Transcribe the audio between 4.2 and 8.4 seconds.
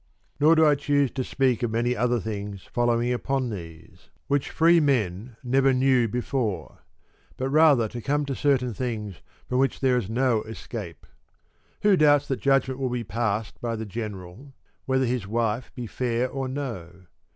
which free men never knew before; but rather to come to